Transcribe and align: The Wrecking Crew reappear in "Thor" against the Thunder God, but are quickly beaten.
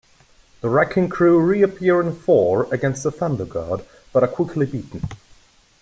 The 0.61 0.67
Wrecking 0.69 1.09
Crew 1.09 1.39
reappear 1.39 2.01
in 2.01 2.15
"Thor" 2.15 2.67
against 2.73 3.03
the 3.03 3.11
Thunder 3.11 3.45
God, 3.45 3.85
but 4.11 4.23
are 4.23 4.27
quickly 4.27 4.65
beaten. 4.65 5.03